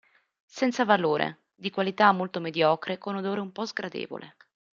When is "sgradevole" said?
3.67-4.35